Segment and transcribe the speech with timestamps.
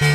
[0.00, 0.10] Mit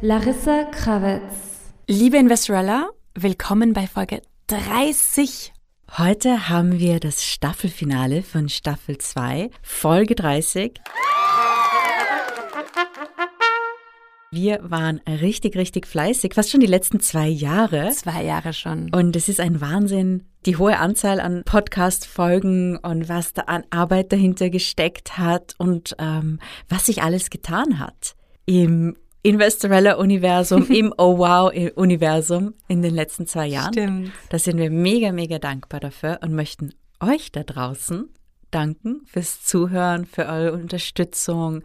[0.00, 1.22] Larissa Krawitz.
[1.86, 5.52] Liebe Investorella, willkommen bei Folge 30.
[5.96, 10.80] Heute haben wir das Staffelfinale von Staffel 2, Folge 30.
[14.34, 17.90] Wir waren richtig, richtig fleißig, fast schon die letzten zwei Jahre.
[17.90, 18.88] Zwei Jahre schon.
[18.90, 24.10] Und es ist ein Wahnsinn, die hohe Anzahl an Podcast-Folgen und was da an Arbeit
[24.10, 28.14] dahinter gesteckt hat und ähm, was sich alles getan hat
[28.46, 33.74] im Investorella-Universum, im Oh Wow-Universum in den letzten zwei Jahren.
[33.74, 34.12] Stimmt.
[34.30, 38.08] Da sind wir mega, mega dankbar dafür und möchten euch da draußen
[38.54, 41.62] danken fürs Zuhören, für eure Unterstützung,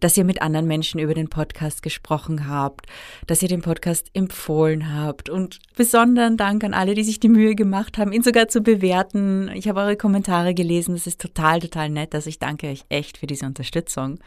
[0.00, 2.86] dass ihr mit anderen Menschen über den Podcast gesprochen habt,
[3.26, 7.54] dass ihr den Podcast empfohlen habt und besonderen Dank an alle, die sich die Mühe
[7.54, 9.50] gemacht haben, ihn sogar zu bewerten.
[9.54, 12.14] Ich habe eure Kommentare gelesen, das ist total, total nett.
[12.14, 14.18] Also ich danke euch echt für diese Unterstützung.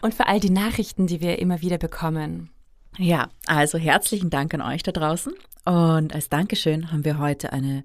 [0.00, 2.50] Und für all die Nachrichten, die wir immer wieder bekommen.
[2.96, 5.32] Ja, also herzlichen Dank an euch da draußen.
[5.64, 7.84] Und als Dankeschön haben wir heute eine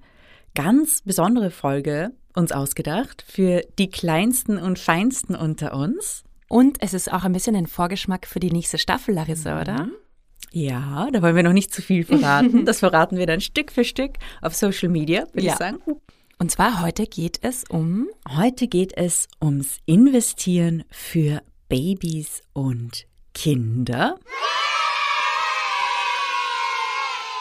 [0.56, 6.24] ganz besondere Folge uns ausgedacht für die kleinsten und feinsten unter uns.
[6.50, 9.90] Und es ist auch ein bisschen ein Vorgeschmack für die nächste Staffel, Larissa, oder?
[10.52, 12.66] Ja, da wollen wir noch nicht zu viel verraten.
[12.66, 15.54] Das verraten wir dann Stück für Stück auf Social Media, würde Ja.
[15.54, 15.80] ich sagen.
[16.40, 24.20] Und zwar heute geht es um Heute geht es ums Investieren für Babys und Kinder.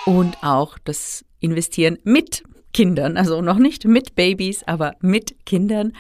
[0.07, 5.93] Und auch das Investieren mit Kindern, also noch nicht mit Babys, aber mit Kindern.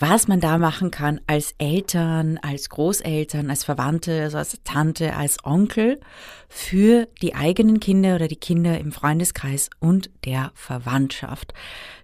[0.00, 5.44] Was man da machen kann als Eltern, als Großeltern, als Verwandte, also als Tante, als
[5.44, 5.98] Onkel
[6.48, 11.52] für die eigenen Kinder oder die Kinder im Freundeskreis und der Verwandtschaft.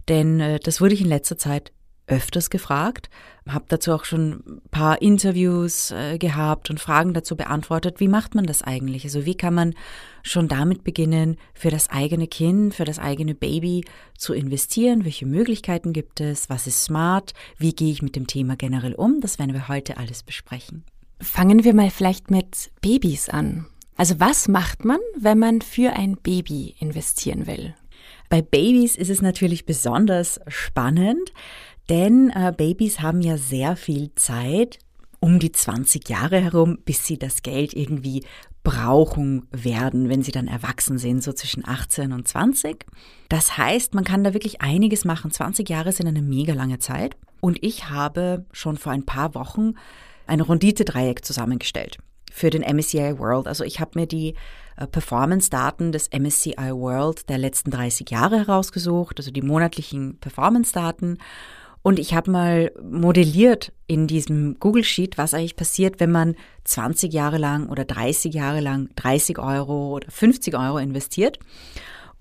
[0.09, 1.71] Denn äh, das wurde ich in letzter Zeit
[2.07, 3.09] öfters gefragt,
[3.49, 8.01] habe dazu auch schon ein paar Interviews äh, gehabt und Fragen dazu beantwortet.
[8.01, 9.05] Wie macht man das eigentlich?
[9.05, 9.75] Also wie kann man
[10.23, 13.85] schon damit beginnen, für das eigene Kind, für das eigene Baby
[14.17, 15.05] zu investieren?
[15.05, 16.51] Welche Möglichkeiten gibt es?
[16.51, 17.33] Was ist smart?
[17.59, 19.21] Wie gehe ich mit dem Thema generell um?
[19.21, 20.85] Das werden wir heute alles besprechen.
[21.21, 23.67] Fangen wir mal vielleicht mit Babys an.
[23.97, 27.75] Also was macht man, wenn man für ein Baby investieren will?
[28.29, 31.33] Bei Babys ist es natürlich besonders spannend,
[31.89, 34.79] denn äh, Babys haben ja sehr viel Zeit,
[35.21, 38.25] um die 20 Jahre herum, bis sie das Geld irgendwie
[38.63, 42.87] brauchen werden, wenn sie dann erwachsen sind, so zwischen 18 und 20.
[43.29, 45.31] Das heißt, man kann da wirklich einiges machen.
[45.31, 47.17] 20 Jahre sind eine mega lange Zeit.
[47.41, 49.75] Und ich habe schon vor ein paar Wochen
[50.27, 51.99] ein Rendite-Dreieck zusammengestellt
[52.33, 53.47] für den MSCI World.
[53.47, 54.35] Also ich habe mir die
[54.77, 61.19] äh, Performance-Daten des MSCI World der letzten 30 Jahre herausgesucht, also die monatlichen Performance-Daten.
[61.87, 66.35] Und ich habe mal modelliert in diesem Google Sheet, was eigentlich passiert, wenn man
[66.65, 71.39] 20 Jahre lang oder 30 Jahre lang 30 Euro oder 50 Euro investiert.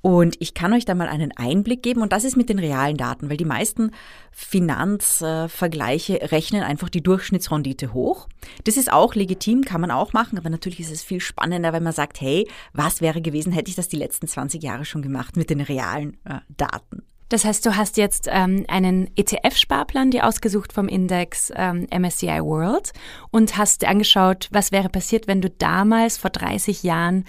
[0.02, 2.98] Und ich kann euch da mal einen Einblick geben und das ist mit den realen
[2.98, 3.92] Daten, weil die meisten
[4.34, 8.28] Finanzvergleiche rechnen einfach die Durchschnittsrendite hoch.
[8.66, 11.84] Das ist auch legitim, kann man auch machen, aber natürlich ist es viel spannender, wenn
[11.84, 15.38] man sagt, hey, was wäre gewesen, hätte ich das die letzten 20 Jahre schon gemacht
[15.38, 17.04] mit den realen äh, Daten.
[17.34, 22.94] Das heißt, du hast jetzt ähm, einen ETF-Sparplan dir ausgesucht vom Index ähm, MSCI World
[23.32, 27.26] und hast dir angeschaut, was wäre passiert, wenn du damals vor 30 Jahren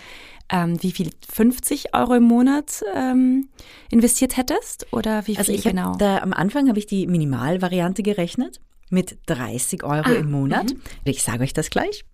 [0.52, 3.48] ähm, wie viel 50 Euro im Monat ähm,
[3.90, 5.96] investiert hättest oder wie viel Also ich genau?
[5.96, 8.60] da, am Anfang habe ich die Minimalvariante gerechnet
[8.90, 10.74] mit 30 Euro Ah, im Monat.
[11.04, 12.04] Ich sage euch das gleich.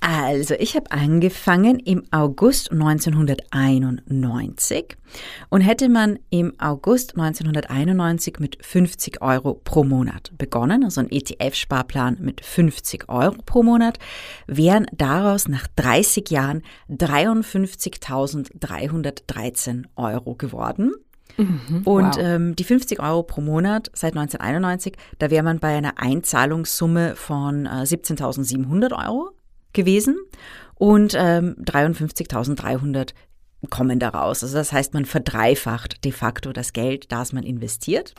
[0.00, 4.96] Also, ich habe angefangen im August 1991
[5.50, 12.16] und hätte man im August 1991 mit 50 Euro pro Monat begonnen, also ein ETF-Sparplan
[12.20, 13.98] mit 50 Euro pro Monat,
[14.46, 20.94] wären daraus nach 30 Jahren 53.313 Euro geworden.
[21.84, 22.18] Und wow.
[22.18, 27.66] ähm, die 50 Euro pro Monat seit 1991, da wäre man bei einer Einzahlungssumme von
[27.66, 29.30] äh, 17.700 Euro
[29.72, 30.16] gewesen
[30.74, 33.12] und ähm, 53.300
[33.68, 34.42] kommen daraus.
[34.42, 38.14] Also das heißt, man verdreifacht de facto das Geld, das man investiert.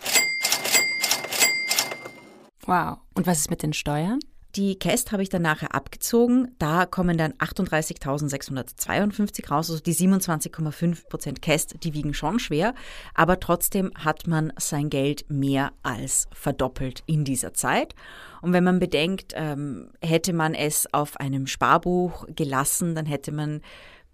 [2.66, 2.98] wow.
[3.16, 4.20] Und was ist mit den Steuern?
[4.56, 6.54] Die Käst habe ich dann nachher abgezogen.
[6.60, 12.74] Da kommen dann 38.652 raus, also die 27,5 Prozent Käst, die wiegen schon schwer.
[13.14, 17.96] Aber trotzdem hat man sein Geld mehr als verdoppelt in dieser Zeit.
[18.42, 23.62] Und wenn man bedenkt, ähm, hätte man es auf einem Sparbuch gelassen, dann hätte man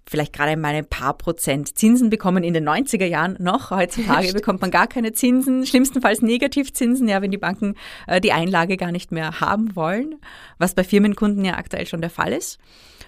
[0.10, 3.72] vielleicht gerade mal ein paar Prozent Zinsen bekommen in den 90er Jahren noch.
[3.72, 7.76] Heutzutage bekommt man gar keine Zinsen, schlimmstenfalls Negativzinsen, ja, wenn die Banken
[8.08, 10.16] äh, die Einlage gar nicht mehr haben wollen,
[10.58, 12.60] was bei Firmenkunden ja aktuell schon der Fall ist.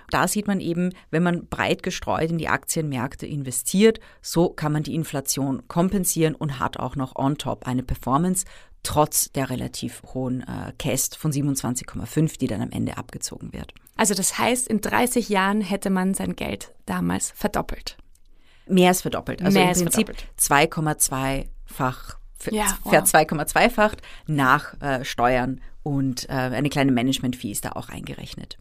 [0.09, 4.83] Da sieht man eben, wenn man breit gestreut in die Aktienmärkte investiert, so kann man
[4.83, 8.45] die Inflation kompensieren und hat auch noch on top eine Performance,
[8.83, 13.73] trotz der relativ hohen äh, Cast von 27,5, die dann am Ende abgezogen wird.
[13.95, 17.97] Also das heißt, in 30 Jahren hätte man sein Geld damals verdoppelt.
[18.67, 19.41] Mehr als verdoppelt.
[19.43, 22.17] Also Mehr im Prinzip 2,2-fach,
[22.51, 22.93] Ja, wow.
[22.93, 28.57] 2,2-facht nach äh, Steuern und äh, eine kleine Management-Fee ist da auch eingerechnet.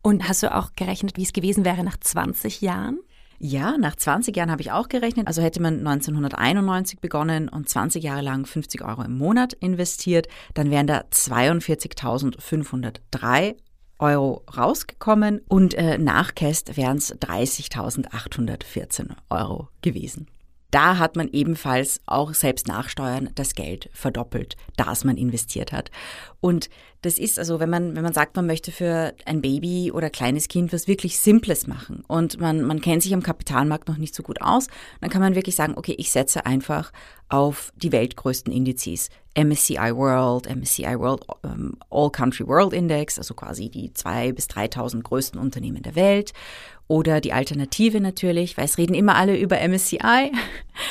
[0.00, 3.00] Und hast du auch gerechnet, wie es gewesen wäre nach 20 Jahren?
[3.40, 5.28] Ja, nach 20 Jahren habe ich auch gerechnet.
[5.28, 10.72] Also hätte man 1991 begonnen und 20 Jahre lang 50 Euro im Monat investiert, dann
[10.72, 13.54] wären da 42.503
[14.00, 20.28] Euro rausgekommen und äh, nach Käst wären es 30.814 Euro gewesen.
[20.70, 25.90] Da hat man ebenfalls auch selbst nach Steuern das Geld verdoppelt, das man investiert hat.
[26.40, 26.68] Und
[27.02, 30.48] das ist also, wenn man, wenn man sagt, man möchte für ein Baby oder kleines
[30.48, 34.22] Kind was wirklich Simples machen und man, man kennt sich am Kapitalmarkt noch nicht so
[34.22, 34.66] gut aus,
[35.00, 36.92] dann kann man wirklich sagen, okay, ich setze einfach
[37.28, 39.10] auf die weltgrößten Indizes.
[39.38, 45.02] MSCI World, MSCI World ähm, All Country World Index, also quasi die 2.000 bis 3.000
[45.02, 46.32] größten Unternehmen der Welt.
[46.88, 49.98] Oder die Alternative natürlich, weil es reden immer alle über MSCI.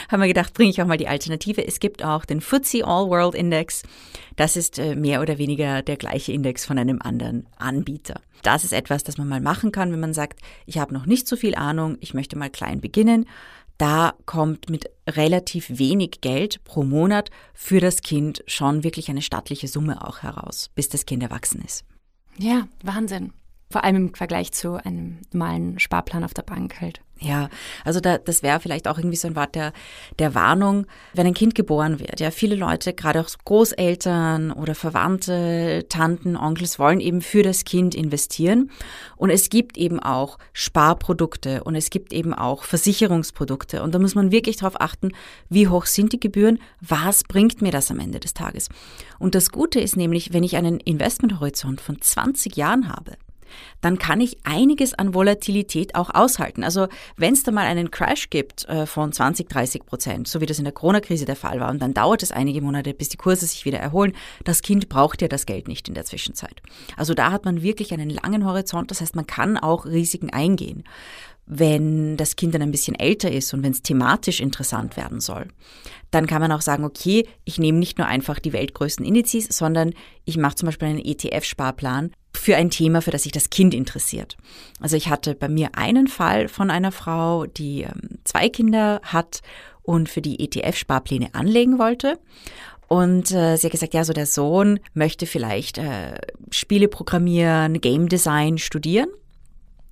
[0.09, 1.65] Haben wir gedacht, bringe ich auch mal die Alternative.
[1.65, 3.81] Es gibt auch den FTSE All World Index.
[4.35, 8.21] Das ist äh, mehr oder weniger der gleiche Index von einem anderen Anbieter.
[8.43, 11.27] Das ist etwas, das man mal machen kann, wenn man sagt, ich habe noch nicht
[11.27, 13.25] so viel Ahnung, ich möchte mal klein beginnen.
[13.79, 19.67] Da kommt mit relativ wenig Geld pro Monat für das Kind schon wirklich eine stattliche
[19.67, 21.85] Summe auch heraus, bis das Kind erwachsen ist.
[22.37, 23.33] Ja, Wahnsinn.
[23.69, 27.01] Vor allem im Vergleich zu einem normalen Sparplan auf der Bank halt.
[27.19, 27.49] Ja,
[27.83, 29.73] also da, das wäre vielleicht auch irgendwie so ein Wort der,
[30.19, 32.19] der Warnung, wenn ein Kind geboren wird.
[32.19, 37.95] Ja, viele Leute, gerade auch Großeltern oder Verwandte, Tanten, Onkels wollen eben für das Kind
[37.95, 38.69] investieren.
[39.15, 43.81] Und es gibt eben auch Sparprodukte und es gibt eben auch Versicherungsprodukte.
[43.81, 45.11] Und da muss man wirklich darauf achten,
[45.49, 48.69] wie hoch sind die Gebühren, was bringt mir das am Ende des Tages.
[49.17, 53.17] Und das Gute ist nämlich, wenn ich einen Investmenthorizont von 20 Jahren habe,
[53.81, 56.63] dann kann ich einiges an Volatilität auch aushalten.
[56.63, 60.45] Also wenn es da mal einen Crash gibt äh, von 20, 30 Prozent, so wie
[60.45, 63.17] das in der Corona-Krise der Fall war, und dann dauert es einige Monate, bis die
[63.17, 64.13] Kurse sich wieder erholen,
[64.43, 66.61] das Kind braucht ja das Geld nicht in der Zwischenzeit.
[66.95, 70.83] Also da hat man wirklich einen langen Horizont, das heißt, man kann auch Risiken eingehen
[71.47, 75.47] wenn das Kind dann ein bisschen älter ist und wenn es thematisch interessant werden soll,
[76.11, 79.93] dann kann man auch sagen, okay, ich nehme nicht nur einfach die weltgrößten Indizes, sondern
[80.25, 84.37] ich mache zum Beispiel einen ETF-Sparplan für ein Thema, für das sich das Kind interessiert.
[84.79, 89.41] Also ich hatte bei mir einen Fall von einer Frau, die ähm, zwei Kinder hat
[89.83, 92.19] und für die ETF-Sparpläne anlegen wollte.
[92.87, 96.19] Und äh, sie hat gesagt, ja, so der Sohn möchte vielleicht äh,
[96.51, 99.09] Spiele programmieren, Game Design studieren.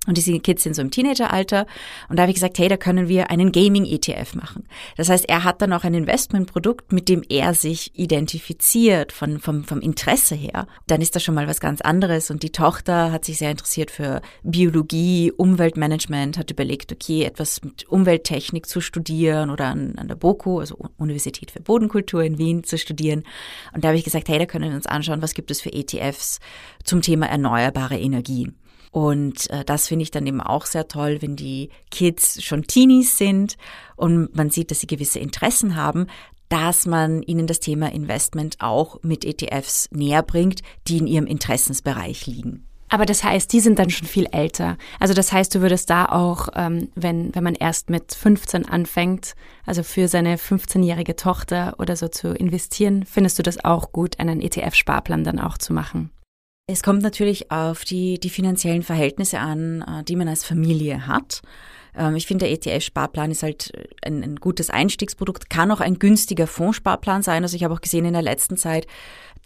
[0.06, 1.66] Und diese Kids sind so im Teenageralter.
[2.08, 4.68] Und da habe ich gesagt, hey, da können wir einen Gaming-ETF machen.
[4.96, 9.64] Das heißt, er hat dann auch ein Investmentprodukt, mit dem er sich identifiziert von, vom,
[9.64, 10.66] vom Interesse her.
[10.86, 12.30] Dann ist das schon mal was ganz anderes.
[12.30, 17.88] Und die Tochter hat sich sehr interessiert für Biologie, Umweltmanagement, hat überlegt, okay, etwas mit
[17.88, 22.78] Umwelttechnik zu studieren oder an, an der BOKU, also Universität für Bodenkultur in Wien zu
[22.78, 23.24] studieren.
[23.74, 25.72] Und da habe ich gesagt, hey, da können wir uns anschauen, was gibt es für
[25.72, 26.40] ETFs
[26.84, 28.56] zum Thema erneuerbare Energien.
[28.96, 33.18] Und äh, das finde ich dann eben auch sehr toll, wenn die Kids schon Teenies
[33.18, 33.58] sind
[33.94, 36.06] und man sieht, dass sie gewisse Interessen haben,
[36.48, 42.26] dass man ihnen das Thema Investment auch mit ETFs näher bringt, die in ihrem Interessensbereich
[42.26, 42.64] liegen.
[42.88, 44.78] Aber das heißt, die sind dann schon viel älter.
[44.98, 49.34] Also das heißt, du würdest da auch, ähm, wenn, wenn man erst mit 15 anfängt,
[49.66, 54.40] also für seine 15-jährige Tochter oder so zu investieren, findest du das auch gut, einen
[54.40, 56.12] ETF-Sparplan dann auch zu machen?
[56.68, 61.42] Es kommt natürlich auf die, die finanziellen Verhältnisse an, äh, die man als Familie hat.
[61.96, 63.72] Ähm, ich finde, der ETF-Sparplan ist halt
[64.04, 67.42] ein, ein gutes Einstiegsprodukt, kann auch ein günstiger Fondssparplan sein.
[67.42, 68.86] Also ich habe auch gesehen in der letzten Zeit,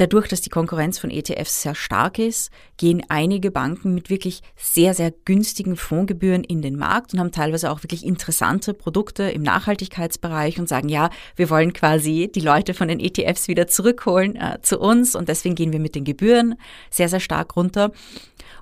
[0.00, 4.94] Dadurch, dass die Konkurrenz von ETFs sehr stark ist, gehen einige Banken mit wirklich sehr,
[4.94, 10.58] sehr günstigen Fondsgebühren in den Markt und haben teilweise auch wirklich interessante Produkte im Nachhaltigkeitsbereich
[10.58, 14.80] und sagen, ja, wir wollen quasi die Leute von den ETFs wieder zurückholen äh, zu
[14.80, 16.54] uns und deswegen gehen wir mit den Gebühren
[16.90, 17.92] sehr, sehr stark runter.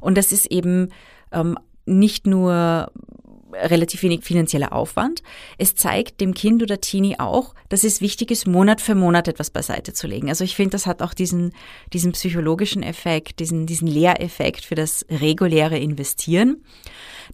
[0.01, 0.89] Und das ist eben
[1.31, 2.91] ähm, nicht nur
[3.53, 5.23] relativ wenig finanzieller Aufwand.
[5.57, 9.51] Es zeigt dem Kind oder Teenie auch, dass es wichtig ist, Monat für Monat etwas
[9.51, 10.29] beiseite zu legen.
[10.29, 11.53] Also ich finde, das hat auch diesen,
[11.93, 16.65] diesen psychologischen Effekt, diesen, diesen Lehreffekt für das reguläre Investieren.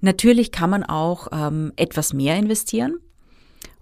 [0.01, 2.99] Natürlich kann man auch ähm, etwas mehr investieren.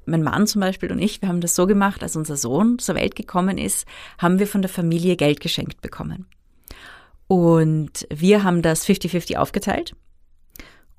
[0.04, 2.96] Mein Mann zum Beispiel und ich, wir haben das so gemacht, als unser Sohn zur
[2.96, 3.86] Welt gekommen ist,
[4.18, 6.26] haben wir von der Familie Geld geschenkt bekommen.
[7.28, 9.94] Und wir haben das 50-50 aufgeteilt.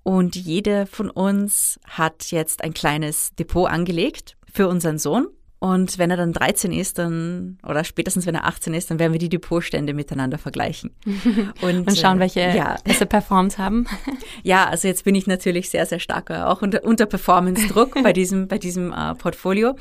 [0.04, 5.28] Und jede von uns hat jetzt ein kleines Depot angelegt für unseren Sohn.
[5.60, 9.14] Und wenn er dann 13 ist, dann, oder spätestens wenn er 18 ist, dann werden
[9.14, 10.94] wir die Depotstände miteinander vergleichen.
[11.62, 12.76] Und, und schauen, äh, welche ja.
[12.84, 13.88] besser performt haben.
[14.44, 18.50] Ja, also jetzt bin ich natürlich sehr, sehr stark auch unter, unter Performance-Druck bei diesem,
[18.50, 19.78] bei diesem äh, Portfolio.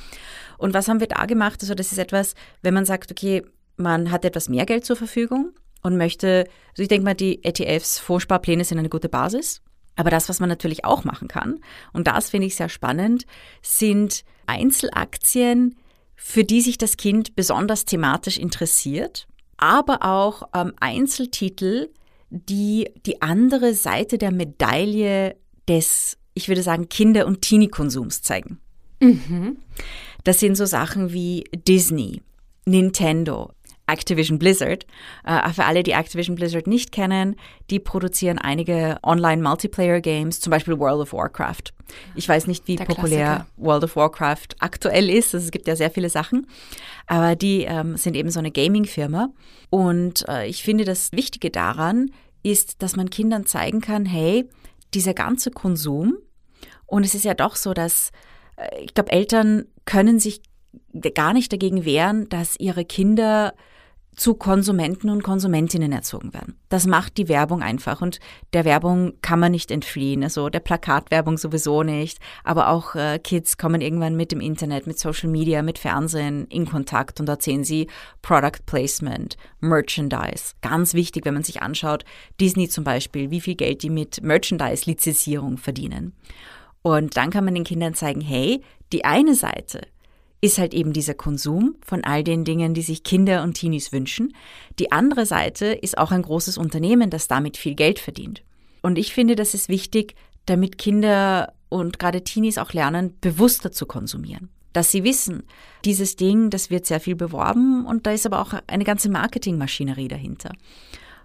[0.57, 1.59] Und was haben wir da gemacht?
[1.63, 3.43] Also das ist etwas, wenn man sagt, okay,
[3.77, 5.51] man hat etwas mehr Geld zur Verfügung
[5.83, 9.63] und möchte, also ich denke mal, die ETFs, Vorsparpläne sind eine gute Basis.
[9.97, 11.61] Aber das, was man natürlich auch machen kann,
[11.93, 13.27] und das finde ich sehr spannend,
[13.63, 15.77] sind Einzelaktien,
[16.17, 21.91] für die sich das Kind besonders thematisch interessiert, aber auch ähm, Einzeltitel,
[22.31, 25.37] die die andere Seite der Medaille
[25.69, 28.59] des, ich würde sagen, Kinder- und Teenie-Konsums zeigen.
[29.01, 29.59] Mhm.
[30.25, 32.23] Das sind so Sachen wie Disney,
[32.65, 33.53] Nintendo,
[33.93, 34.87] Activision Blizzard.
[35.25, 37.37] Äh, für alle, die Activision Blizzard nicht kennen,
[37.71, 41.73] die produzieren einige Online-Multiplayer-Games, zum Beispiel World of Warcraft.
[42.15, 43.47] Ich weiß nicht, wie Der populär Klassiker.
[43.57, 45.35] World of Warcraft aktuell ist.
[45.35, 46.47] Also es gibt ja sehr viele Sachen.
[47.07, 49.29] Aber die ähm, sind eben so eine Gaming-Firma.
[49.71, 52.11] Und äh, ich finde, das Wichtige daran
[52.43, 54.49] ist, dass man Kindern zeigen kann, hey,
[54.95, 56.17] dieser ganze Konsum,
[56.87, 58.11] und es ist ja doch so, dass
[58.57, 60.43] äh, ich glaube, Eltern können sich
[61.15, 63.55] gar nicht dagegen wehren, dass ihre Kinder
[64.15, 66.57] zu Konsumenten und Konsumentinnen erzogen werden.
[66.69, 68.21] Das macht die Werbung einfach und
[68.53, 70.23] der Werbung kann man nicht entfliehen.
[70.23, 74.99] Also der Plakatwerbung sowieso nicht, aber auch äh, Kids kommen irgendwann mit dem Internet, mit
[74.99, 77.89] Social Media, mit Fernsehen in Kontakt und da sehen sie
[78.21, 80.55] Product Placement, Merchandise.
[80.61, 82.05] Ganz wichtig, wenn man sich anschaut,
[82.41, 86.15] Disney zum Beispiel, wie viel Geld die mit Merchandise-Lizenzierung verdienen.
[86.83, 89.83] Und dann kann man den Kindern zeigen, hey, die eine Seite
[90.43, 94.35] ist halt eben dieser Konsum von all den Dingen, die sich Kinder und Teenies wünschen.
[94.81, 98.43] Die andere Seite ist auch ein großes Unternehmen, das damit viel Geld verdient.
[98.83, 103.87] Und ich finde, das ist wichtig, damit Kinder und gerade Teenies auch lernen, bewusster zu
[103.87, 104.51] konsumieren.
[104.73, 105.45] Dass sie wissen,
[105.85, 110.09] dieses Ding, das wird sehr viel beworben und da ist aber auch eine ganze Marketingmaschinerie
[110.09, 110.51] dahinter.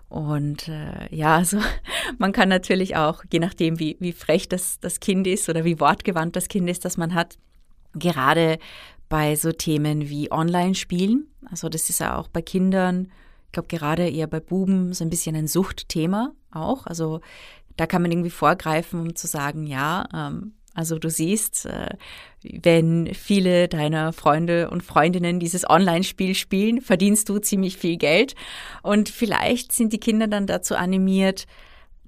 [0.10, 1.58] Und äh, ja, also
[2.20, 5.80] man kann natürlich auch, je nachdem, wie, wie frech das, das Kind ist oder wie
[5.80, 7.40] wortgewandt das Kind ist, das man hat,
[8.00, 8.60] gerade
[9.10, 11.28] bei so Themen wie Online-Spielen.
[11.50, 13.12] Also das ist ja auch bei Kindern,
[13.46, 16.86] ich glaube gerade eher bei Buben so ein bisschen ein Suchtthema auch.
[16.86, 17.22] Also
[17.78, 21.90] da kann man irgendwie vorgreifen, um zu sagen, ja, ähm, also du siehst, äh,
[22.44, 28.36] wenn viele deiner Freunde und Freundinnen dieses Online-Spiel spielen, verdienst du ziemlich viel Geld.
[28.84, 31.48] Und vielleicht sind die Kinder dann dazu animiert,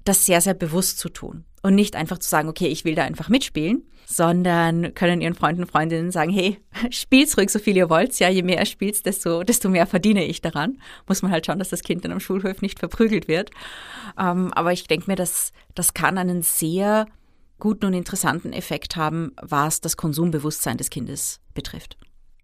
[0.04, 1.44] das sehr, sehr bewusst zu tun.
[1.62, 5.62] Und nicht einfach zu sagen, okay, ich will da einfach mitspielen, sondern können ihren Freunden
[5.62, 6.58] und Freundinnen sagen, hey,
[6.90, 8.18] spielt's ruhig so viel ihr wollt.
[8.18, 10.78] Ja, je mehr ihr spielt, desto, desto mehr verdiene ich daran.
[11.06, 13.50] Muss man halt schauen, dass das Kind dann am Schulhof nicht verprügelt wird.
[14.18, 17.06] Ähm, aber ich denke mir, dass das kann einen sehr
[17.58, 21.96] guten und interessanten Effekt haben, was das Konsumbewusstsein des Kindes betrifft.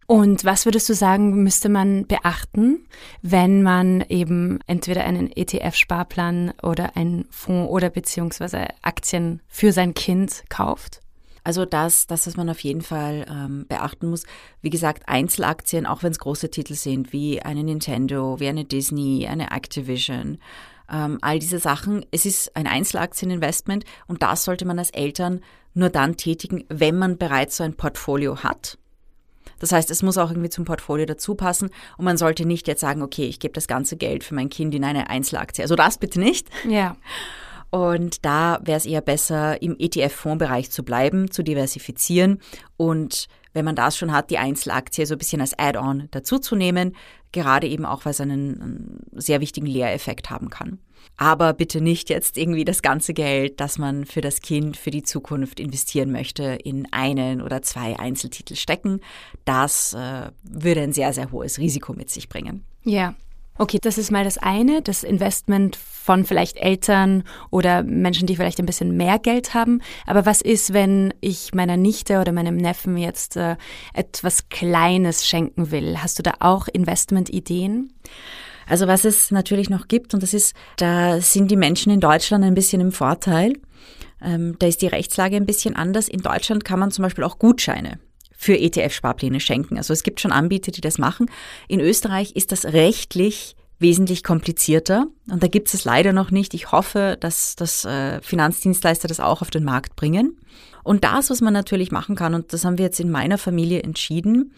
[0.07, 2.87] Und was würdest du sagen, müsste man beachten,
[3.23, 10.45] wenn man eben entweder einen ETF-Sparplan oder einen Fonds oder beziehungsweise Aktien für sein Kind
[10.49, 11.01] kauft?
[11.43, 14.25] Also das, das, was man auf jeden Fall ähm, beachten muss.
[14.63, 19.29] Wie gesagt, Einzelaktien, auch wenn es große Titel sind, wie eine Nintendo, wie eine Disney,
[19.29, 20.39] eine Activision,
[20.91, 22.05] ähm, all diese Sachen.
[22.11, 25.41] Es ist ein Einzelaktieninvestment und das sollte man als Eltern
[25.75, 28.79] nur dann tätigen, wenn man bereits so ein Portfolio hat.
[29.59, 32.81] Das heißt, es muss auch irgendwie zum Portfolio dazu passen und man sollte nicht jetzt
[32.81, 35.63] sagen, okay, ich gebe das ganze Geld für mein Kind in eine Einzelaktie.
[35.63, 36.49] Also das bitte nicht.
[36.69, 36.97] Ja.
[37.71, 42.41] Und da wäre es eher besser, im ETF-Fondsbereich zu bleiben, zu diversifizieren
[42.77, 46.95] und wenn man das schon hat, die Einzelaktie so ein bisschen als Add-on dazuzunehmen,
[47.33, 50.79] gerade eben auch, weil es einen, einen sehr wichtigen Lehreffekt haben kann.
[51.17, 55.03] Aber bitte nicht jetzt irgendwie das ganze Geld, das man für das Kind, für die
[55.03, 59.01] Zukunft investieren möchte, in einen oder zwei Einzeltitel stecken.
[59.45, 62.65] Das äh, würde ein sehr, sehr hohes Risiko mit sich bringen.
[62.85, 63.15] Ja,
[63.59, 68.61] Okay, das ist mal das eine, das Investment von vielleicht Eltern oder Menschen, die vielleicht
[68.61, 69.81] ein bisschen mehr Geld haben.
[70.07, 73.57] Aber was ist, wenn ich meiner Nichte oder meinem Neffen jetzt äh,
[73.95, 76.03] etwas Kleines schenken will?
[76.03, 77.95] Hast du da auch Investmentideen?
[78.69, 82.45] Also was es natürlich noch gibt, und das ist, da sind die Menschen in Deutschland
[82.45, 83.53] ein bisschen im Vorteil.
[84.21, 86.09] Ähm, da ist die Rechtslage ein bisschen anders.
[86.09, 87.99] In Deutschland kann man zum Beispiel auch Gutscheine
[88.37, 89.77] für ETF-Sparpläne schenken.
[89.79, 91.31] Also es gibt schon Anbieter, die das machen.
[91.69, 96.55] In Österreich ist das rechtlich wesentlich komplizierter und da gibt es es leider noch nicht.
[96.55, 100.39] Ich hoffe, dass das äh, Finanzdienstleister das auch auf den Markt bringen.
[100.83, 103.83] Und das, was man natürlich machen kann, und das haben wir jetzt in meiner Familie
[103.83, 104.53] entschieden,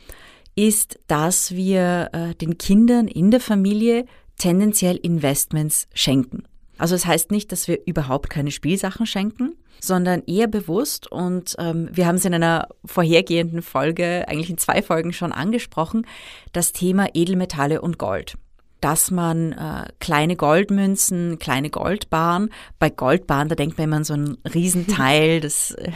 [0.59, 4.07] ist, dass wir äh, den Kindern in der Familie
[4.39, 6.43] tendenziell Investments schenken.
[6.79, 11.11] Also es das heißt nicht, dass wir überhaupt keine Spielsachen schenken, sondern eher bewusst.
[11.11, 16.07] Und ähm, wir haben es in einer vorhergehenden Folge, eigentlich in zwei Folgen schon angesprochen,
[16.53, 18.37] das Thema Edelmetalle und Gold.
[18.81, 22.51] Dass man äh, kleine Goldmünzen, kleine Goldbahn,
[22.81, 25.93] bei Goldbahn, da denkt man immer an so einen Riesenteil, das äh,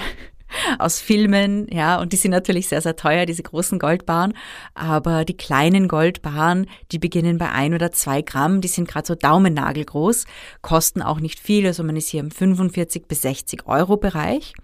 [0.78, 4.34] aus Filmen, ja, und die sind natürlich sehr, sehr teuer, diese großen Goldbarren.
[4.74, 9.14] Aber die kleinen Goldbarren, die beginnen bei ein oder zwei Gramm, die sind gerade so
[9.14, 10.26] daumennagelgroß,
[10.60, 14.54] kosten auch nicht viel, also man ist hier im 45 bis 60 Euro Bereich.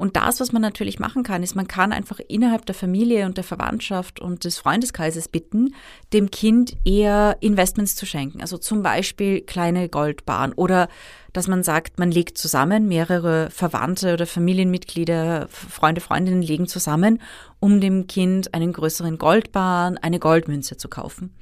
[0.00, 3.36] Und das, was man natürlich machen kann, ist, man kann einfach innerhalb der Familie und
[3.36, 5.74] der Verwandtschaft und des Freundeskreises bitten,
[6.14, 8.40] dem Kind eher Investments zu schenken.
[8.40, 10.88] Also zum Beispiel kleine Goldbahn oder
[11.34, 17.20] dass man sagt, man legt zusammen, mehrere Verwandte oder Familienmitglieder, Freunde, Freundinnen legen zusammen,
[17.60, 21.34] um dem Kind einen größeren Goldbahn, eine Goldmünze zu kaufen.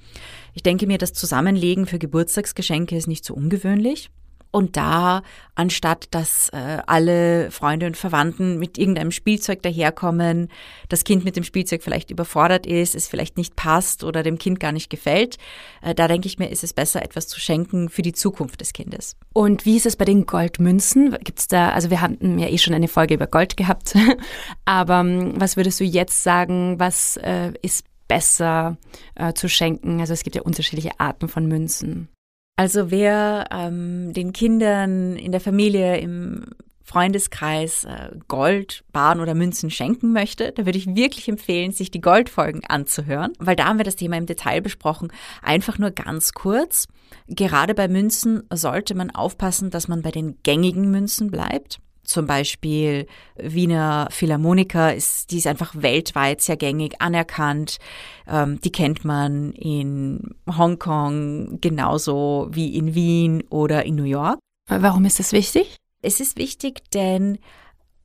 [0.52, 4.10] Ich denke mir, das Zusammenlegen für Geburtstagsgeschenke ist nicht so ungewöhnlich.
[4.50, 5.22] Und da,
[5.54, 10.48] anstatt dass äh, alle Freunde und Verwandten mit irgendeinem Spielzeug daherkommen,
[10.88, 14.60] das Kind mit dem Spielzeug vielleicht überfordert ist, es vielleicht nicht passt oder dem Kind
[14.60, 15.36] gar nicht gefällt,
[15.82, 18.72] äh, da denke ich mir, ist es besser, etwas zu schenken für die Zukunft des
[18.72, 19.16] Kindes.
[19.32, 21.16] Und wie ist es bei den Goldmünzen?
[21.22, 23.94] Gibt's da, also wir hatten ja eh schon eine Folge über Gold gehabt,
[24.64, 28.78] aber ähm, was würdest du jetzt sagen, was äh, ist besser
[29.14, 30.00] äh, zu schenken?
[30.00, 32.08] Also es gibt ja unterschiedliche Arten von Münzen.
[32.58, 36.44] Also wer ähm, den Kindern in der Familie, im
[36.82, 42.00] Freundeskreis äh, Gold, Barren oder Münzen schenken möchte, da würde ich wirklich empfehlen, sich die
[42.00, 45.12] Goldfolgen anzuhören, weil da haben wir das Thema im Detail besprochen.
[45.40, 46.88] Einfach nur ganz kurz.
[47.28, 51.78] Gerade bei Münzen sollte man aufpassen, dass man bei den gängigen Münzen bleibt.
[52.04, 57.78] Zum Beispiel Wiener Philharmoniker ist, die ist einfach weltweit sehr gängig anerkannt.
[58.26, 64.38] Ähm, die kennt man in Hongkong genauso wie in Wien oder in New York.
[64.68, 65.76] Warum ist das wichtig?
[66.02, 67.38] Es ist wichtig, denn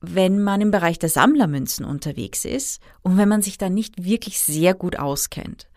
[0.02, 4.40] wenn man im Bereich der Sammlermünzen unterwegs ist und wenn man sich da nicht wirklich
[4.40, 5.70] sehr gut auskennt,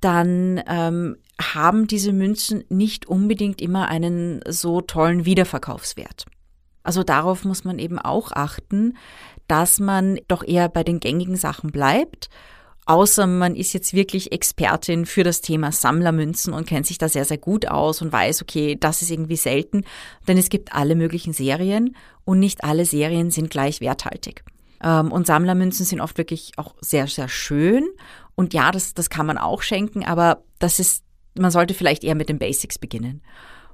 [0.00, 6.26] dann ähm, haben diese Münzen nicht unbedingt immer einen so tollen Wiederverkaufswert.
[6.84, 8.96] Also darauf muss man eben auch achten,
[9.48, 12.28] dass man doch eher bei den gängigen Sachen bleibt.
[12.86, 17.24] Außer man ist jetzt wirklich Expertin für das Thema Sammlermünzen und kennt sich da sehr,
[17.24, 19.84] sehr gut aus und weiß, okay, das ist irgendwie selten.
[20.28, 24.44] Denn es gibt alle möglichen Serien und nicht alle Serien sind gleich werthaltig.
[24.82, 27.88] Ähm, und Sammlermünzen sind oft wirklich auch sehr, sehr schön.
[28.34, 31.04] Und ja, das, das kann man auch schenken, aber das ist,
[31.38, 33.22] man sollte vielleicht eher mit den Basics beginnen.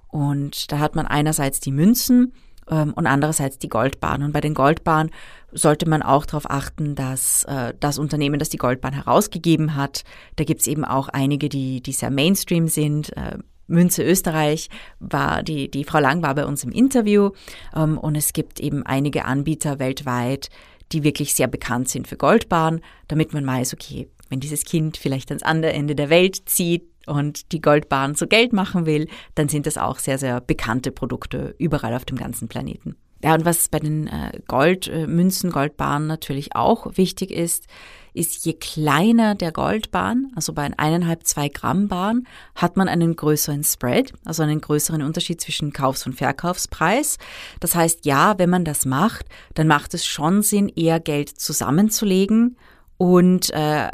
[0.07, 2.33] Und da hat man einerseits die Münzen,
[2.75, 4.23] und andererseits die Goldbahn.
[4.23, 5.11] Und bei den Goldbahnen
[5.53, 10.05] sollte man auch darauf achten, dass äh, das Unternehmen, das die Goldbahn herausgegeben hat,
[10.37, 13.17] da gibt es eben auch einige, die, die sehr Mainstream sind.
[13.17, 17.31] Äh, Münze Österreich war, die, die Frau Lang war bei uns im Interview
[17.75, 20.51] ähm, und es gibt eben einige Anbieter weltweit,
[20.93, 25.31] die wirklich sehr bekannt sind für Goldbahn, damit man weiß, okay, wenn dieses Kind vielleicht
[25.31, 29.67] ans andere Ende der Welt zieht, und die Goldbahn zu Geld machen will, dann sind
[29.67, 32.97] das auch sehr, sehr bekannte Produkte überall auf dem ganzen Planeten.
[33.23, 37.67] Ja, und was bei den äh, Goldmünzen, äh, Goldbahnen natürlich auch wichtig ist,
[38.15, 43.63] ist, je kleiner der Goldbahn, also bei eineinhalb, zwei Gramm Bahn, hat man einen größeren
[43.63, 47.19] Spread, also einen größeren Unterschied zwischen Kaufs- und Verkaufspreis.
[47.61, 52.57] Das heißt, ja, wenn man das macht, dann macht es schon Sinn, eher Geld zusammenzulegen
[52.97, 53.91] und äh,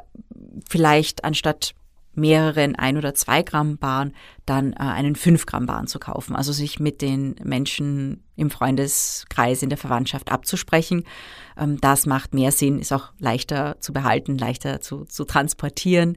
[0.68, 1.74] vielleicht anstatt
[2.16, 6.36] mehreren ein oder zwei Gramm Baren dann äh, einen fünf Gramm Baren zu kaufen.
[6.36, 11.04] Also sich mit den Menschen im Freundeskreis, in der Verwandtschaft abzusprechen.
[11.56, 16.16] Ähm, das macht mehr Sinn, ist auch leichter zu behalten, leichter zu, zu transportieren.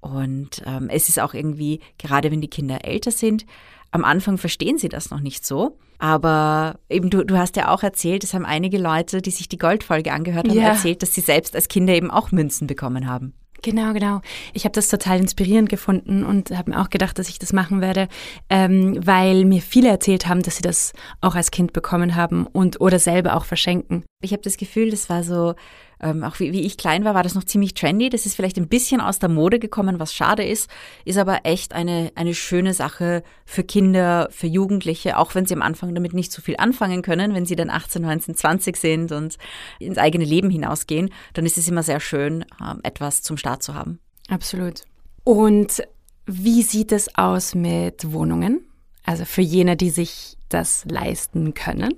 [0.00, 3.46] Und ähm, es ist auch irgendwie, gerade wenn die Kinder älter sind,
[3.90, 5.78] am Anfang verstehen sie das noch nicht so.
[5.98, 9.58] Aber eben du, du hast ja auch erzählt, es haben einige Leute, die sich die
[9.58, 10.68] Goldfolge angehört haben, ja.
[10.68, 13.34] erzählt, dass sie selbst als Kinder eben auch Münzen bekommen haben.
[13.62, 14.20] Genau, genau.
[14.52, 17.80] Ich habe das total inspirierend gefunden und habe mir auch gedacht, dass ich das machen
[17.80, 18.08] werde,
[18.48, 22.80] ähm, weil mir viele erzählt haben, dass sie das auch als Kind bekommen haben und
[22.80, 24.04] oder selber auch verschenken.
[24.22, 25.54] Ich habe das Gefühl, das war so
[26.00, 28.08] ähm, auch wie, wie ich klein war, war das noch ziemlich trendy.
[28.08, 30.70] Das ist vielleicht ein bisschen aus der Mode gekommen, was schade ist,
[31.04, 35.62] ist aber echt eine, eine schöne Sache für Kinder, für Jugendliche, auch wenn sie am
[35.62, 37.34] Anfang damit nicht so viel anfangen können.
[37.34, 39.36] Wenn sie dann 18, 19, 20 sind und
[39.78, 43.74] ins eigene Leben hinausgehen, dann ist es immer sehr schön, ähm, etwas zum Start zu
[43.74, 43.98] haben.
[44.28, 44.82] Absolut.
[45.24, 45.82] Und
[46.26, 48.60] wie sieht es aus mit Wohnungen?
[49.04, 51.94] Also für jene, die sich das leisten können?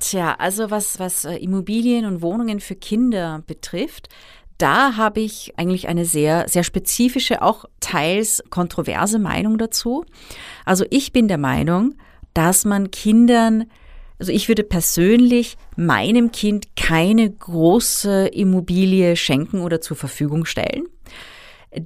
[0.00, 4.08] Tja, also was, was äh, Immobilien und Wohnungen für Kinder betrifft,
[4.58, 10.04] da habe ich eigentlich eine sehr, sehr spezifische, auch teils kontroverse Meinung dazu.
[10.66, 11.94] Also ich bin der Meinung,
[12.34, 13.64] dass man Kindern,
[14.18, 20.84] also ich würde persönlich meinem Kind keine große Immobilie schenken oder zur Verfügung stellen.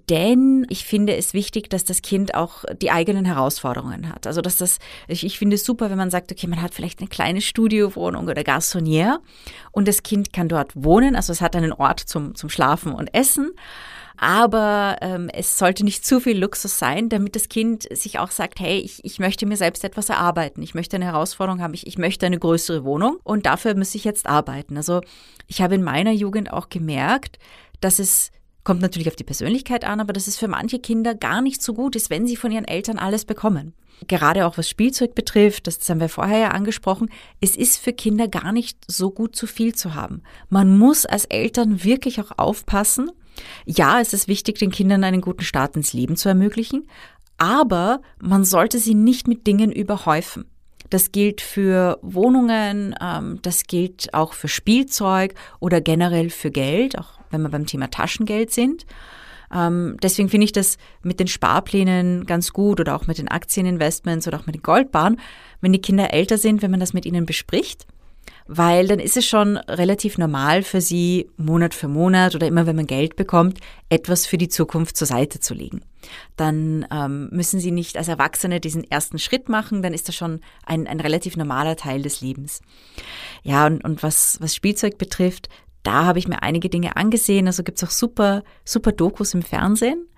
[0.08, 4.26] Denn ich finde es wichtig, dass das Kind auch die eigenen Herausforderungen hat.
[4.26, 7.00] Also dass das, ich, ich finde es super, wenn man sagt, okay, man hat vielleicht
[7.00, 9.18] eine kleine Studiowohnung oder Garçonnière
[9.72, 11.16] und das Kind kann dort wohnen.
[11.16, 13.52] Also es hat einen Ort zum, zum Schlafen und Essen.
[14.16, 18.60] Aber ähm, es sollte nicht zu viel Luxus sein, damit das Kind sich auch sagt,
[18.60, 20.62] hey, ich, ich möchte mir selbst etwas erarbeiten.
[20.62, 21.74] Ich möchte eine Herausforderung haben.
[21.74, 24.76] Ich, ich möchte eine größere Wohnung und dafür muss ich jetzt arbeiten.
[24.76, 25.00] Also
[25.48, 27.38] ich habe in meiner Jugend auch gemerkt,
[27.80, 28.30] dass es
[28.64, 31.74] Kommt natürlich auf die Persönlichkeit an, aber dass es für manche Kinder gar nicht so
[31.74, 33.74] gut ist, wenn sie von ihren Eltern alles bekommen.
[34.08, 38.26] Gerade auch was Spielzeug betrifft, das haben wir vorher ja angesprochen, es ist für Kinder
[38.26, 40.22] gar nicht so gut, zu viel zu haben.
[40.48, 43.10] Man muss als Eltern wirklich auch aufpassen.
[43.66, 46.88] Ja, es ist wichtig, den Kindern einen guten Start ins Leben zu ermöglichen,
[47.36, 50.46] aber man sollte sie nicht mit Dingen überhäufen.
[50.90, 57.13] Das gilt für Wohnungen, ähm, das gilt auch für Spielzeug oder generell für Geld, auch
[57.34, 58.86] wenn wir beim Thema Taschengeld sind.
[59.54, 64.26] Ähm, deswegen finde ich das mit den Sparplänen ganz gut oder auch mit den Aktieninvestments
[64.26, 65.20] oder auch mit den Goldbahnen,
[65.60, 67.86] wenn die Kinder älter sind, wenn man das mit ihnen bespricht
[68.46, 72.76] weil dann ist es schon relativ normal für sie, Monat für Monat oder immer wenn
[72.76, 75.82] man Geld bekommt, etwas für die Zukunft zur Seite zu legen.
[76.36, 80.40] Dann ähm, müssen sie nicht als Erwachsene diesen ersten Schritt machen, dann ist das schon
[80.66, 82.60] ein, ein relativ normaler Teil des Lebens.
[83.42, 85.48] Ja, und, und was, was Spielzeug betrifft,
[85.84, 87.46] da habe ich mir einige Dinge angesehen.
[87.46, 90.08] Also gibt's auch super, super Dokus im Fernsehen.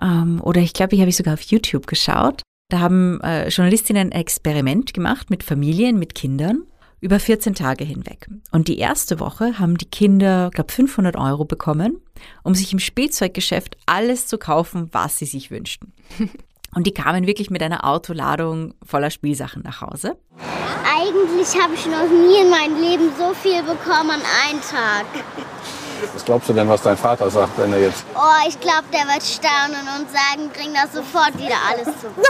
[0.00, 2.42] Ähm, oder ich glaube, ich habe ich sogar auf YouTube geschaut.
[2.68, 6.64] Da haben äh, Journalistinnen ein Experiment gemacht mit Familien, mit Kindern
[7.00, 8.26] über 14 Tage hinweg.
[8.50, 12.00] Und die erste Woche haben die Kinder, glaube 500 Euro bekommen,
[12.42, 15.92] um sich im Spielzeuggeschäft alles zu kaufen, was sie sich wünschten.
[16.76, 20.18] Und die kamen wirklich mit einer Autoladung voller Spielsachen nach Hause.
[20.84, 25.06] Eigentlich habe ich noch nie in meinem Leben so viel bekommen an einem Tag.
[26.12, 28.04] Was glaubst du denn, was dein Vater sagt, wenn er jetzt...
[28.14, 32.26] Oh, ich glaube, der wird staunen und sagen, bring das sofort wieder alles zurück.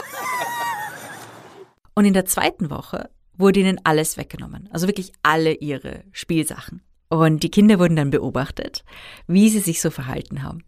[1.97, 4.69] Und in der zweiten Woche wurde ihnen alles weggenommen.
[4.73, 6.83] Also wirklich alle ihre Spielsachen.
[7.09, 8.85] Und die Kinder wurden dann beobachtet,
[9.27, 10.63] wie sie sich so verhalten haben.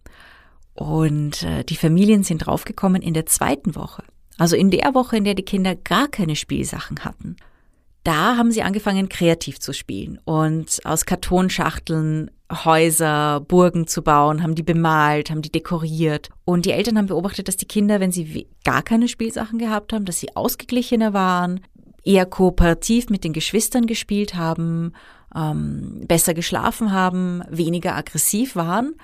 [0.79, 4.05] Und äh, die Familien sind draufgekommen in der zweiten Woche.
[4.37, 7.35] Also in der Woche, in der die Kinder gar keine Spielsachen hatten.
[8.05, 14.55] Da haben sie angefangen, kreativ zu spielen und aus Kartonschachteln Häuser, Burgen zu bauen, haben
[14.55, 16.31] die bemalt, haben die dekoriert.
[16.45, 20.05] Und die Eltern haben beobachtet, dass die Kinder, wenn sie gar keine Spielsachen gehabt haben,
[20.05, 21.61] dass sie ausgeglichener waren,
[22.05, 24.93] eher kooperativ mit den Geschwistern gespielt haben,
[25.35, 28.95] ähm, besser geschlafen haben, weniger aggressiv waren.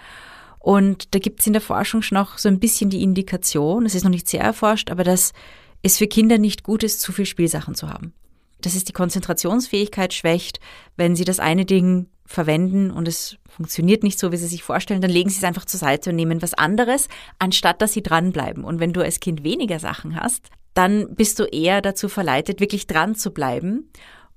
[0.64, 3.94] Und da gibt es in der Forschung schon auch so ein bisschen die Indikation, es
[3.94, 5.34] ist noch nicht sehr erforscht, aber dass
[5.82, 8.14] es für Kinder nicht gut ist, zu viel Spielsachen zu haben.
[8.62, 10.60] Dass es die Konzentrationsfähigkeit schwächt,
[10.96, 15.02] wenn sie das eine Ding verwenden und es funktioniert nicht so, wie sie sich vorstellen,
[15.02, 18.64] dann legen sie es einfach zur Seite und nehmen was anderes, anstatt dass sie dranbleiben.
[18.64, 22.86] Und wenn du als Kind weniger Sachen hast, dann bist du eher dazu verleitet, wirklich
[22.86, 23.90] dran zu bleiben.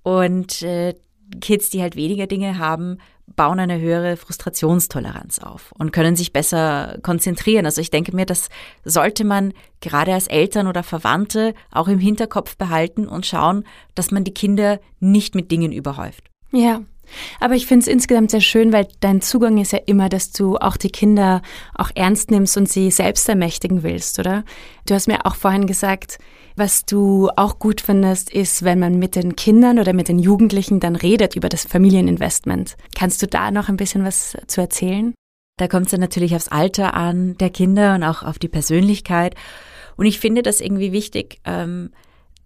[0.03, 0.93] Und äh,
[1.39, 2.97] Kids, die halt weniger Dinge haben,
[3.35, 7.65] bauen eine höhere Frustrationstoleranz auf und können sich besser konzentrieren.
[7.65, 8.49] Also ich denke mir, das
[8.83, 13.63] sollte man gerade als Eltern oder Verwandte auch im Hinterkopf behalten und schauen,
[13.95, 16.23] dass man die Kinder nicht mit Dingen überhäuft.
[16.51, 16.81] Ja,
[17.39, 20.57] Aber ich finde es insgesamt sehr schön, weil dein Zugang ist ja immer, dass du
[20.57, 21.41] auch die Kinder
[21.73, 24.43] auch ernst nimmst und sie selbst ermächtigen willst, oder?
[24.85, 26.17] Du hast mir auch vorhin gesagt,
[26.55, 30.79] was du auch gut findest, ist, wenn man mit den Kindern oder mit den Jugendlichen
[30.79, 32.75] dann redet über das Familieninvestment.
[32.95, 35.13] Kannst du da noch ein bisschen was zu erzählen?
[35.57, 39.35] Da kommt es ja natürlich aufs Alter an der Kinder und auch auf die Persönlichkeit.
[39.97, 41.91] Und ich finde das irgendwie wichtig, ähm,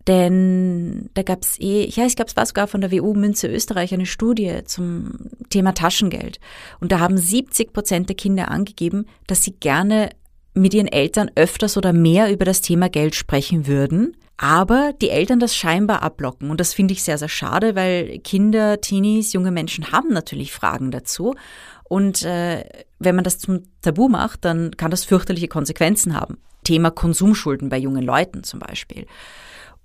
[0.08, 3.48] denn da gab es eh, ja, ich glaube, es war sogar von der WU Münze
[3.48, 5.12] Österreich eine Studie zum
[5.50, 6.40] Thema Taschengeld.
[6.80, 10.10] Und da haben 70 Prozent der Kinder angegeben, dass sie gerne
[10.54, 15.40] mit ihren Eltern öfters oder mehr über das Thema Geld sprechen würden, aber die Eltern
[15.40, 16.50] das scheinbar abblocken.
[16.50, 20.92] Und das finde ich sehr, sehr schade, weil Kinder, Teenies, junge Menschen haben natürlich Fragen
[20.92, 21.36] dazu.
[21.84, 22.66] Und äh,
[23.00, 26.38] wenn man das zum Tabu macht, dann kann das fürchterliche Konsequenzen haben.
[26.64, 29.06] Thema Konsumschulden bei jungen Leuten zum Beispiel.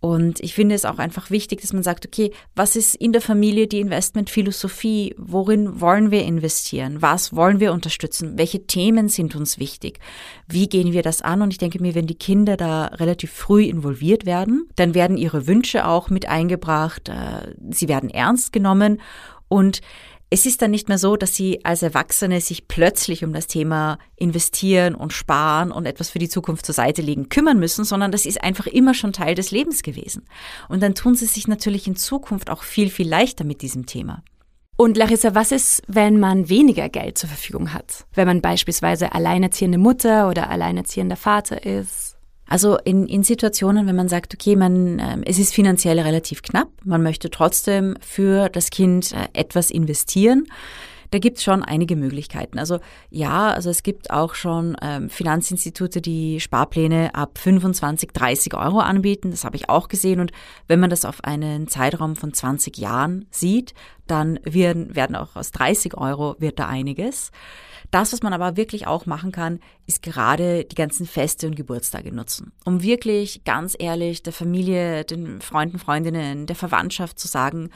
[0.07, 3.21] Und ich finde es auch einfach wichtig, dass man sagt, okay, was ist in der
[3.21, 5.16] Familie die Investmentphilosophie?
[5.19, 7.03] Worin wollen wir investieren?
[7.03, 8.38] Was wollen wir unterstützen?
[8.38, 9.99] Welche Themen sind uns wichtig?
[10.47, 11.42] Wie gehen wir das an?
[11.42, 15.49] Und ich denke mir, wenn die Kinder da relativ früh involviert werden, dann werden ihre
[15.49, 17.09] Wünsche auch mit eingebracht.
[17.09, 19.01] Äh, sie werden ernst genommen
[19.49, 19.81] und
[20.28, 23.98] es ist dann nicht mehr so, dass sie als Erwachsene sich plötzlich um das Thema
[24.16, 28.26] investieren und sparen und etwas für die Zukunft zur Seite legen kümmern müssen, sondern das
[28.26, 30.24] ist einfach immer schon Teil des Lebens gewesen.
[30.68, 34.22] Und dann tun sie sich natürlich in Zukunft auch viel, viel leichter mit diesem Thema.
[34.76, 38.04] Und Larissa, was ist, wenn man weniger Geld zur Verfügung hat?
[38.12, 42.06] Wenn man beispielsweise alleinerziehende Mutter oder alleinerziehender Vater ist?
[42.48, 46.68] Also in, in Situationen, wenn man sagt, okay, man, äh, es ist finanziell relativ knapp,
[46.85, 50.46] man möchte trotzdem für das Kind äh, etwas investieren,
[51.11, 52.59] da gibt es schon einige Möglichkeiten.
[52.59, 52.80] Also
[53.11, 59.30] ja, also es gibt auch schon ähm, Finanzinstitute, die Sparpläne ab 25, 30 Euro anbieten.
[59.30, 60.20] Das habe ich auch gesehen.
[60.20, 60.32] Und
[60.66, 63.74] wenn man das auf einen Zeitraum von 20 Jahren sieht,
[64.07, 67.31] dann werden, werden auch aus 30 Euro wird da einiges.
[67.90, 72.12] Das, was man aber wirklich auch machen kann, ist gerade die ganzen Feste und Geburtstage
[72.12, 77.71] nutzen, um wirklich ganz ehrlich der Familie, den Freunden, Freundinnen, der Verwandtschaft zu sagen,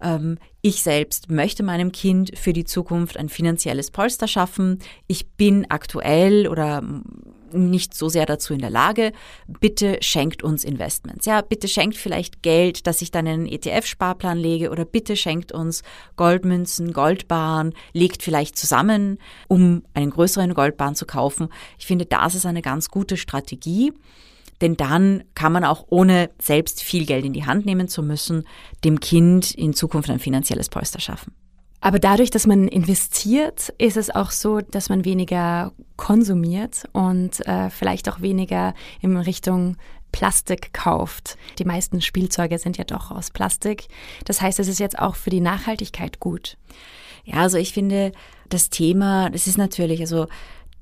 [0.00, 4.78] ähm, ich selbst möchte meinem Kind für die Zukunft ein finanzielles Polster schaffen.
[5.06, 6.82] Ich bin aktuell oder
[7.52, 9.12] nicht so sehr dazu in der Lage.
[9.46, 11.26] Bitte schenkt uns Investments.
[11.26, 15.52] Ja, bitte schenkt vielleicht Geld, dass ich dann in einen ETF-Sparplan lege oder bitte schenkt
[15.52, 15.82] uns
[16.16, 21.48] Goldmünzen, Goldbahn, legt vielleicht zusammen, um einen größeren Goldbahn zu kaufen.
[21.78, 23.92] Ich finde, das ist eine ganz gute Strategie.
[24.60, 28.44] Denn dann kann man auch ohne selbst viel Geld in die Hand nehmen zu müssen,
[28.84, 31.32] dem Kind in Zukunft ein finanzielles Polster schaffen.
[31.80, 37.70] Aber dadurch, dass man investiert, ist es auch so, dass man weniger konsumiert und äh,
[37.70, 39.76] vielleicht auch weniger in Richtung
[40.12, 41.38] Plastik kauft.
[41.58, 43.86] Die meisten Spielzeuge sind ja doch aus Plastik.
[44.24, 46.58] Das heißt, es ist jetzt auch für die Nachhaltigkeit gut.
[47.24, 48.12] Ja, also ich finde,
[48.48, 50.26] das Thema, das ist natürlich, also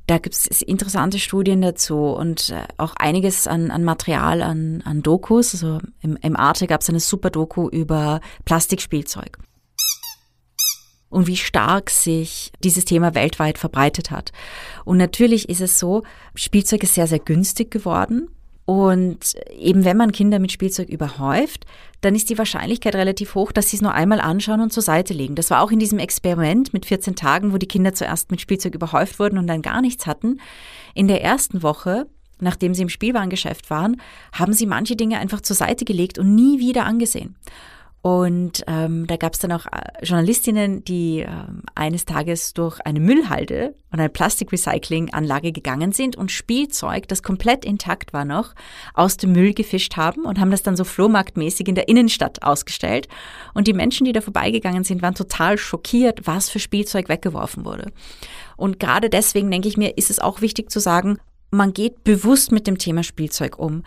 [0.07, 5.03] da gibt es interessante Studien dazu und äh, auch einiges an, an Material, an, an
[5.03, 5.53] Dokus.
[5.53, 9.39] Also im, im Arte gab es eine super Doku über Plastikspielzeug
[11.11, 14.33] und wie stark sich dieses Thema weltweit verbreitet hat.
[14.85, 16.03] Und natürlich ist es so,
[16.35, 18.29] Spielzeug ist sehr, sehr günstig geworden.
[18.69, 21.65] Und eben wenn man Kinder mit Spielzeug überhäuft,
[22.03, 25.15] dann ist die Wahrscheinlichkeit relativ hoch, dass sie es nur einmal anschauen und zur Seite
[25.15, 25.37] legen.
[25.37, 28.75] Das war auch in diesem Experiment mit 14 Tagen, wo die Kinder zuerst mit Spielzeug
[28.75, 30.39] überhäuft wurden und dann gar nichts hatten.
[30.95, 32.09] In der ersten Woche,
[32.41, 36.59] nachdem sie im Spielwarengeschäft waren, haben sie manche Dinge einfach zur Seite gelegt und nie
[36.61, 37.37] wieder angesehen.
[38.01, 43.01] Und ähm, da gab es dann auch äh, Journalistinnen, die ähm, eines Tages durch eine
[43.01, 48.55] Müllhalde und eine Plastikrecyclinganlage gegangen sind und Spielzeug, das komplett intakt war noch,
[48.95, 53.09] aus dem Müll gefischt haben und haben das dann so flohmarktmäßig in der Innenstadt ausgestellt.
[53.53, 57.91] Und die Menschen, die da vorbeigegangen sind, waren total schockiert, was für Spielzeug weggeworfen wurde.
[58.57, 61.19] Und gerade deswegen denke ich mir, ist es auch wichtig zu sagen,
[61.51, 63.83] man geht bewusst mit dem Thema Spielzeug um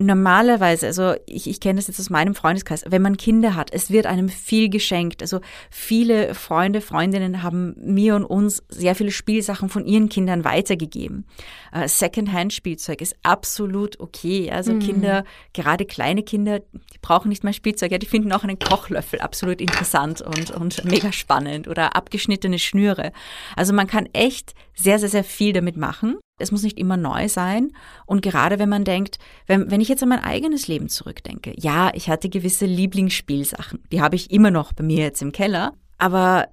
[0.00, 3.90] normalerweise, also ich, ich kenne das jetzt aus meinem Freundeskreis, wenn man Kinder hat, es
[3.90, 5.20] wird einem viel geschenkt.
[5.20, 11.26] Also viele Freunde, Freundinnen haben mir und uns sehr viele Spielsachen von ihren Kindern weitergegeben.
[11.74, 14.50] Uh, Secondhand-Spielzeug ist absolut okay.
[14.50, 14.80] Also mhm.
[14.80, 19.20] Kinder, gerade kleine Kinder, die brauchen nicht mal Spielzeug, ja, die finden auch einen Kochlöffel
[19.20, 23.12] absolut interessant und, und mega spannend oder abgeschnittene Schnüre.
[23.54, 26.18] Also man kann echt sehr, sehr, sehr viel damit machen.
[26.38, 27.72] Es muss nicht immer neu sein.
[28.06, 31.90] Und gerade wenn man denkt, wenn, wenn ich jetzt an mein eigenes Leben zurückdenke, ja,
[31.94, 33.82] ich hatte gewisse Lieblingsspielsachen.
[33.92, 35.74] Die habe ich immer noch bei mir jetzt im Keller.
[35.98, 36.48] Aber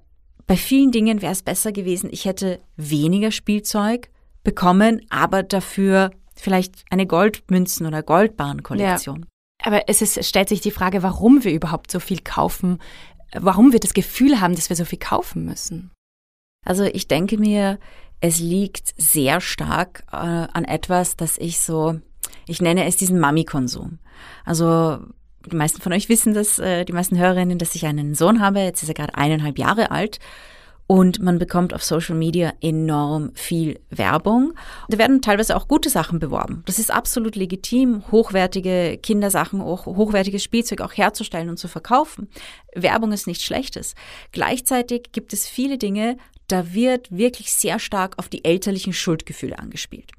[0.46, 4.10] bei vielen Dingen wäre es besser gewesen, ich hätte weniger Spielzeug
[4.44, 9.20] bekommen, aber dafür vielleicht eine Goldmünzen- oder Goldbahnkollektion.
[9.20, 9.26] Ja.
[9.64, 12.78] Aber es ist, stellt sich die Frage, warum wir überhaupt so viel kaufen,
[13.34, 15.90] warum wir das Gefühl haben, dass wir so viel kaufen müssen?
[16.64, 17.78] Also ich denke mir,
[18.20, 22.00] es liegt sehr stark äh, an etwas, das ich so,
[22.46, 23.98] ich nenne es diesen Mami-Konsum.
[24.44, 24.98] Also
[25.46, 28.60] die meisten von euch wissen das, äh, die meisten Hörerinnen, dass ich einen Sohn habe.
[28.60, 30.18] Jetzt ist er gerade eineinhalb Jahre alt.
[30.88, 34.54] Und man bekommt auf Social Media enorm viel Werbung.
[34.88, 36.62] Da werden teilweise auch gute Sachen beworben.
[36.64, 42.28] Das ist absolut legitim, hochwertige Kindersachen, auch hochwertiges Spielzeug auch herzustellen und zu verkaufen.
[42.74, 43.94] Werbung ist nichts Schlechtes.
[44.32, 50.12] Gleichzeitig gibt es viele Dinge, da wird wirklich sehr stark auf die elterlichen Schuldgefühle angespielt.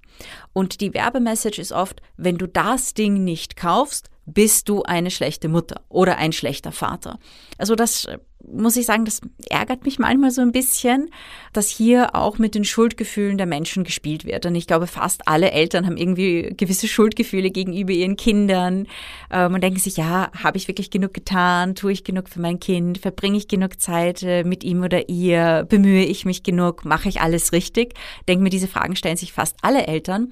[0.54, 5.50] Und die Werbemessage ist oft, wenn du das Ding nicht kaufst, bist du eine schlechte
[5.50, 7.20] Mutter oder ein schlechter Vater.
[7.58, 8.20] Also das äh,
[8.52, 11.10] muss ich sagen, das ärgert mich manchmal so ein bisschen,
[11.54, 14.46] dass hier auch mit den Schuldgefühlen der Menschen gespielt wird.
[14.46, 18.88] Und ich glaube, fast alle Eltern haben irgendwie gewisse Schuldgefühle gegenüber ihren Kindern
[19.30, 21.76] ähm, und denken sich, ja, habe ich wirklich genug getan?
[21.76, 23.00] Tue ich genug für mein Kind?
[23.00, 25.66] Verbringe ich genug Zeit äh, mit ihm oder ihr?
[25.68, 26.86] Bemühe ich mich genug?
[26.86, 27.94] Mache ich alles richtig?
[28.28, 30.32] Denke mir, diese Fragen stellen sich fast alle Eltern.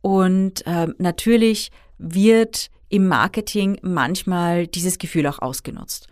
[0.00, 6.08] Und ähm, natürlich wird im Marketing manchmal dieses Gefühl auch ausgenutzt.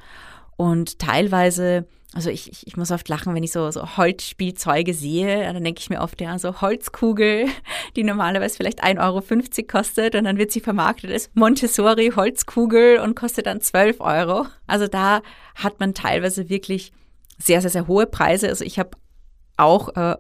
[0.57, 5.53] Und teilweise, also ich, ich, ich muss oft lachen, wenn ich so, so Holzspielzeuge sehe,
[5.53, 7.47] dann denke ich mir oft, ja, so Holzkugel,
[7.97, 13.15] die normalerweise vielleicht 1,50 Euro kostet und dann wird sie vermarktet als Montessori Holzkugel und
[13.17, 14.47] kostet dann 12 Euro.
[14.67, 15.23] Also da
[15.55, 16.93] hat man teilweise wirklich
[17.39, 18.49] sehr, sehr, sehr hohe Preise.
[18.49, 18.91] Also ich habe
[19.59, 20.17] auch äh,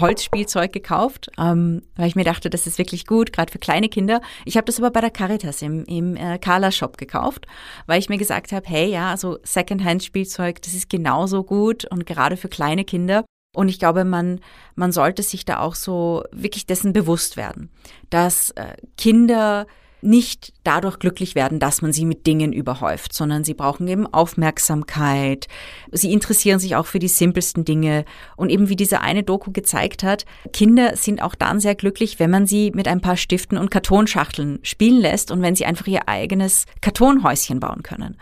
[0.00, 4.20] Holzspielzeug gekauft, ähm, weil ich mir dachte, das ist wirklich gut, gerade für kleine Kinder.
[4.44, 7.46] Ich habe das aber bei der Caritas im, im äh, Carla Shop gekauft,
[7.86, 12.36] weil ich mir gesagt habe, hey, ja, also Secondhand-Spielzeug, das ist genauso gut und gerade
[12.36, 13.24] für kleine Kinder.
[13.54, 14.40] Und ich glaube, man,
[14.74, 17.70] man sollte sich da auch so wirklich dessen bewusst werden,
[18.10, 19.66] dass äh, Kinder
[20.06, 25.48] nicht dadurch glücklich werden, dass man sie mit Dingen überhäuft, sondern sie brauchen eben Aufmerksamkeit.
[25.92, 28.04] Sie interessieren sich auch für die simpelsten Dinge.
[28.36, 32.30] Und eben wie diese eine Doku gezeigt hat, Kinder sind auch dann sehr glücklich, wenn
[32.30, 36.08] man sie mit ein paar Stiften und Kartonschachteln spielen lässt und wenn sie einfach ihr
[36.08, 38.16] eigenes Kartonhäuschen bauen können.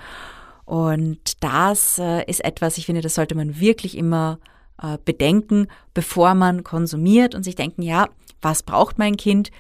[0.65, 4.39] Und das äh, ist etwas, ich finde, das sollte man wirklich immer
[4.83, 8.09] äh, bedenken, bevor man konsumiert und sich denken, ja,
[8.41, 9.51] was braucht mein Kind?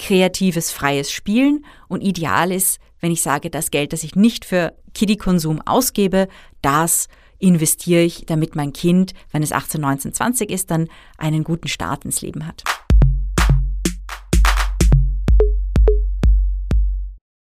[0.00, 4.74] Kreatives, freies Spielen und ideal ist, wenn ich sage, das Geld, das ich nicht für
[4.94, 6.26] Kiddie-Konsum ausgebe,
[6.62, 7.08] das
[7.38, 12.04] investiere ich, damit mein Kind, wenn es 18, 19, 20 ist, dann einen guten Start
[12.04, 12.64] ins Leben hat.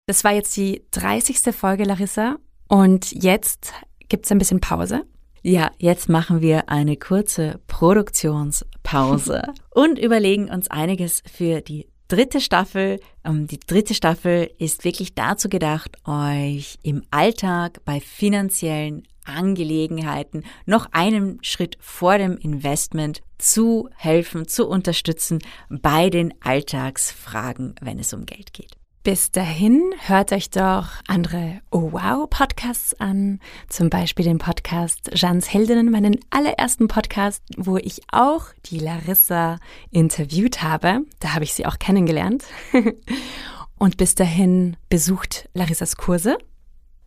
[0.06, 1.54] Das war jetzt die 30.
[1.54, 2.36] Folge, Larissa.
[2.66, 3.72] Und jetzt
[4.08, 5.04] gibt es ein bisschen Pause.
[5.42, 13.00] Ja, jetzt machen wir eine kurze Produktionspause und überlegen uns einiges für die dritte Staffel.
[13.24, 20.88] Ähm, die dritte Staffel ist wirklich dazu gedacht, euch im Alltag bei finanziellen Angelegenheiten noch
[20.92, 28.26] einen Schritt vor dem Investment zu helfen, zu unterstützen bei den Alltagsfragen, wenn es um
[28.26, 28.77] Geld geht.
[29.04, 35.52] Bis dahin hört euch doch andere Oh Wow Podcasts an, zum Beispiel den Podcast Jeans
[35.52, 39.58] Heldinnen, meinen allerersten Podcast, wo ich auch die Larissa
[39.90, 41.00] interviewt habe.
[41.20, 42.44] Da habe ich sie auch kennengelernt.
[43.78, 46.36] Und bis dahin besucht Larissas Kurse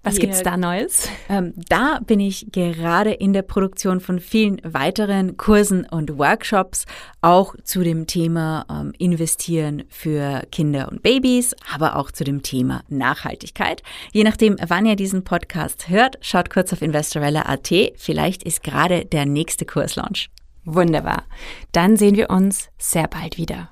[0.04, 0.26] was yeah.
[0.26, 1.10] gibt's da Neues?
[1.30, 6.86] Ähm, da bin ich gerade in der Produktion von vielen weiteren Kursen und Workshops,
[7.22, 12.84] auch zu dem Thema ähm, Investieren für Kinder und Babys, aber auch zu dem Thema
[12.90, 13.84] Nachhaltigkeit.
[14.12, 17.70] Je nachdem, wann ihr diesen Podcast hört, schaut kurz auf investorella.at.
[17.96, 20.30] Vielleicht ist gerade der nächste Kurslaunch.
[20.66, 21.24] Wunderbar.
[21.72, 23.70] Dann sehen wir uns sehr bald wieder.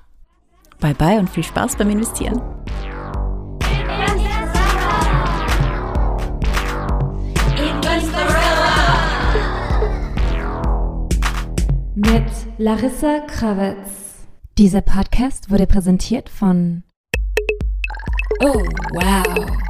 [0.80, 2.40] Bye bye und viel Spaß beim Investieren.
[12.00, 12.24] Mit
[12.56, 14.26] Larissa Krawitz.
[14.56, 16.82] Dieser Podcast wurde präsentiert von
[18.42, 19.69] Oh, wow.